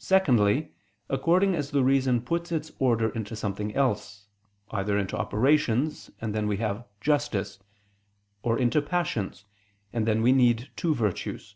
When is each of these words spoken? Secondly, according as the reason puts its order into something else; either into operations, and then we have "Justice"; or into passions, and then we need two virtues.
Secondly, 0.00 0.72
according 1.08 1.54
as 1.54 1.70
the 1.70 1.84
reason 1.84 2.20
puts 2.20 2.50
its 2.50 2.72
order 2.80 3.10
into 3.10 3.36
something 3.36 3.72
else; 3.76 4.26
either 4.72 4.98
into 4.98 5.16
operations, 5.16 6.10
and 6.20 6.34
then 6.34 6.48
we 6.48 6.56
have 6.56 6.84
"Justice"; 7.00 7.60
or 8.42 8.58
into 8.58 8.82
passions, 8.82 9.44
and 9.92 10.04
then 10.04 10.20
we 10.20 10.32
need 10.32 10.70
two 10.74 10.96
virtues. 10.96 11.54